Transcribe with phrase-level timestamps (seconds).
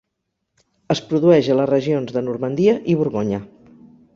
[0.95, 3.45] Es produeix a les regions de Normandia i Borgonya.